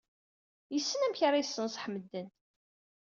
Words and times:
Yessen 0.73 1.05
amek 1.05 1.19
ara 1.27 1.39
yenṣeḥ 1.41 1.85
medden. 1.89 2.27